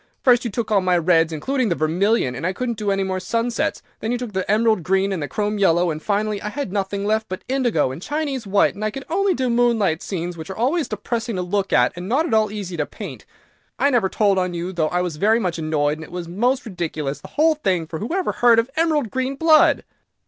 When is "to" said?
11.35-11.43, 12.77-12.85